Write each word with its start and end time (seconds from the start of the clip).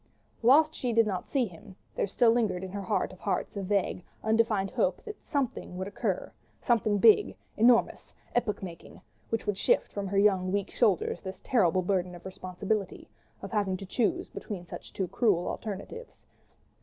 Whilst 0.41 0.73
she 0.73 0.93
did 0.93 1.05
not 1.05 1.27
see 1.27 1.45
him, 1.45 1.75
there 1.93 2.07
still 2.07 2.31
lingered 2.31 2.63
in 2.63 2.71
her 2.71 2.81
heart 2.81 3.13
of 3.13 3.19
hearts 3.19 3.55
a 3.55 3.61
vague, 3.61 4.03
undefined 4.23 4.71
hope 4.71 5.03
that 5.05 5.21
"something" 5.21 5.77
would 5.77 5.87
occur, 5.87 6.33
something 6.59 6.97
big, 6.97 7.37
enormous, 7.55 8.11
epoch 8.33 8.63
making, 8.63 8.99
which 9.29 9.45
would 9.45 9.59
shift 9.59 9.91
from 9.93 10.07
her 10.07 10.17
young, 10.17 10.51
weak 10.51 10.71
shoulders 10.71 11.21
this 11.21 11.39
terrible 11.41 11.83
burden 11.83 12.15
of 12.15 12.25
responsibility, 12.25 13.09
of 13.43 13.51
having 13.51 13.77
to 13.77 13.85
choose 13.85 14.27
between 14.27 14.65
two 14.65 14.69
such 14.71 15.11
cruel 15.11 15.47
alternatives. 15.47 16.15